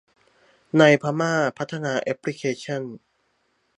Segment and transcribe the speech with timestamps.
[0.77, 2.81] ในพม่าพัฒนาแอพพลิเคชั่น